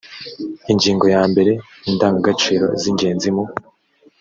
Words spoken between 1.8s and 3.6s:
indangagaciro z ingenzi mu